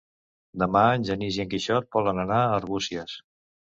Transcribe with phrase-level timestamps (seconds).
[0.61, 3.19] Demà en Genís i en Quixot volen anar a Arbúcies.